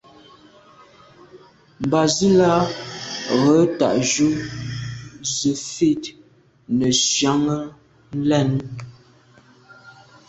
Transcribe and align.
Mbàzīlā 1.83 2.51
rə̌ 3.41 3.59
tà' 3.79 3.99
jú 4.09 4.27
zə̄ 5.35 5.57
fít 5.73 6.03
nə̀ 6.77 6.91
zí'’ə́ 7.05 7.35
lɛ̂n. 8.29 8.51